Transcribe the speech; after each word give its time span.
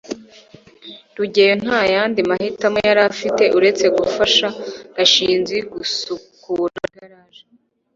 rugeyo 1.17 1.55
nta 1.63 1.81
yandi 1.93 2.19
mahitamo 2.29 2.77
yari 2.87 3.01
afite 3.11 3.43
uretse 3.57 3.85
gufasha 3.97 4.47
gashinzi 4.95 5.57
gusukura 5.71 6.77
igaraje 6.87 7.43